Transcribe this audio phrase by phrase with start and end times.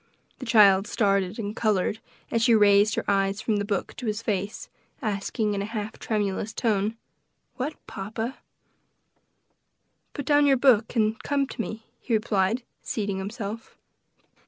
[0.39, 1.99] The child started and colored,
[2.31, 4.67] as she raised her eyes from the book to his face,
[4.99, 6.97] asking, in a half tremulous tone,
[7.57, 8.39] "What, papa?"
[10.13, 13.77] "Put down your book and come to me," he replied, seating himself.